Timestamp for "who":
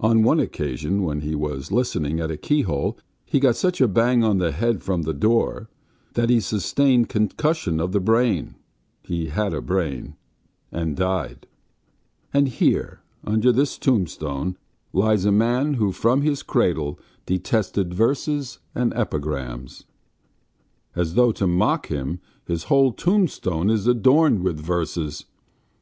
15.72-15.90